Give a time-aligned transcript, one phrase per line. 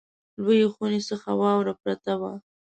[0.41, 2.33] لویې خونې څخه واوره پرته وه.